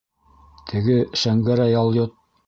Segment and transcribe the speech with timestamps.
[0.71, 0.95] Теге
[1.25, 2.17] Шәңгәрәй алйот...